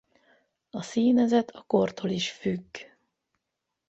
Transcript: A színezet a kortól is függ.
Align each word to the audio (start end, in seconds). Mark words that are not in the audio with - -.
A 0.69 0.81
színezet 0.81 1.49
a 1.51 1.63
kortól 1.67 2.09
is 2.09 2.31
függ. 2.31 2.65